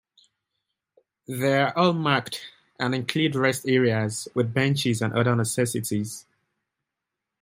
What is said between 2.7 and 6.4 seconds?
and include rest areas with benches and other necessities.